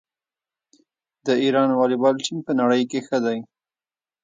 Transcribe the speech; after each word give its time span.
د 1.25 1.27
ایران 1.43 1.69
والیبال 1.73 2.15
ټیم 2.25 2.39
په 2.47 2.51
نړۍ 2.59 2.83
کې 2.91 2.99
ښه 3.07 3.17
دی. 3.25 3.37